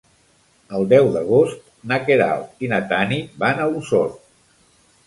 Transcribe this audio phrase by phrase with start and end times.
[0.77, 4.15] El deu d'agost na Queralt i na Tanit van a Osor.